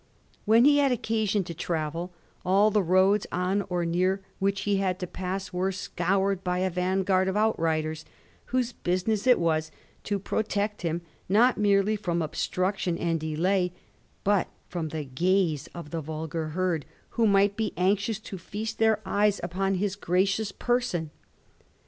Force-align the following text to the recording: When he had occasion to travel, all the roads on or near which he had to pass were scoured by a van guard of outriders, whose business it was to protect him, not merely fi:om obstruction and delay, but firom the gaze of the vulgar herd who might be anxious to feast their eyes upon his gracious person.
When 0.45 0.65
he 0.65 0.79
had 0.79 0.91
occasion 0.91 1.43
to 1.43 1.53
travel, 1.53 2.11
all 2.43 2.71
the 2.71 2.81
roads 2.81 3.27
on 3.31 3.61
or 3.69 3.85
near 3.85 4.19
which 4.39 4.61
he 4.61 4.77
had 4.77 4.97
to 4.97 5.05
pass 5.05 5.53
were 5.53 5.71
scoured 5.71 6.43
by 6.43 6.57
a 6.57 6.71
van 6.71 7.03
guard 7.03 7.27
of 7.27 7.37
outriders, 7.37 8.03
whose 8.45 8.73
business 8.73 9.27
it 9.27 9.37
was 9.39 9.69
to 10.05 10.17
protect 10.17 10.81
him, 10.81 11.03
not 11.29 11.59
merely 11.59 11.95
fi:om 11.95 12.23
obstruction 12.23 12.97
and 12.97 13.19
delay, 13.19 13.73
but 14.23 14.47
firom 14.71 14.89
the 14.89 15.03
gaze 15.03 15.67
of 15.75 15.91
the 15.91 16.01
vulgar 16.01 16.47
herd 16.57 16.87
who 17.09 17.27
might 17.27 17.55
be 17.55 17.71
anxious 17.77 18.19
to 18.21 18.39
feast 18.39 18.79
their 18.79 19.01
eyes 19.05 19.39
upon 19.43 19.75
his 19.75 19.95
gracious 19.95 20.51
person. 20.51 21.11